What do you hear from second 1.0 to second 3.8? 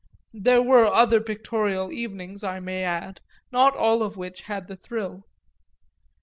pictorial evenings, I may add, not